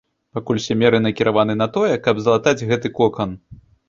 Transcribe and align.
Пакуль 0.35 0.59
усе 0.59 0.77
меры 0.83 1.01
накіраваныя 1.07 1.59
на 1.61 1.67
тое, 1.75 1.91
каб 2.07 2.21
залатаць 2.29 2.65
гэты 2.73 2.91
кокан. 3.01 3.37